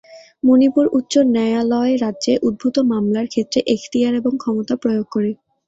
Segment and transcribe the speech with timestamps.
[0.43, 5.31] মণিপুর উচ্চ ন্যায়ালয় রাজ্যে উদ্ভূত মামলার ক্ষেত্রে এখতিয়ার এবং ক্ষমতা প্রয়োগ করে।